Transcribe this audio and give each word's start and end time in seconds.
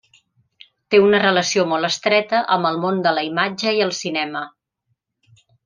Té 0.93 1.01
una 1.07 1.19
relació 1.23 1.65
molt 1.73 1.89
estreta 1.91 2.41
amb 2.57 2.71
el 2.71 2.81
món 2.87 2.99
de 3.09 3.13
la 3.19 3.27
imatge 3.29 3.77
i 3.81 3.85
el 3.89 3.95
cinema. 4.01 4.43